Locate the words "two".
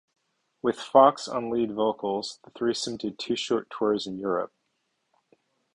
3.19-3.35